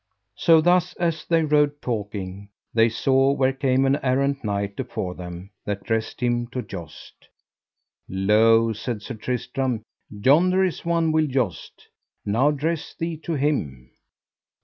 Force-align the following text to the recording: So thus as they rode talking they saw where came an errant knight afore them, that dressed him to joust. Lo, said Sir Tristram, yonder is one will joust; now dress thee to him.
So 0.33 0.61
thus 0.61 0.95
as 0.95 1.25
they 1.27 1.43
rode 1.43 1.79
talking 1.79 2.49
they 2.73 2.89
saw 2.89 3.33
where 3.33 3.53
came 3.53 3.85
an 3.85 3.97
errant 3.97 4.43
knight 4.43 4.79
afore 4.79 5.13
them, 5.13 5.51
that 5.63 5.83
dressed 5.83 6.21
him 6.23 6.47
to 6.47 6.63
joust. 6.63 7.27
Lo, 8.09 8.73
said 8.73 9.03
Sir 9.03 9.13
Tristram, 9.13 9.83
yonder 10.09 10.63
is 10.63 10.83
one 10.83 11.11
will 11.11 11.27
joust; 11.27 11.87
now 12.25 12.49
dress 12.49 12.95
thee 12.95 13.15
to 13.17 13.33
him. 13.33 13.91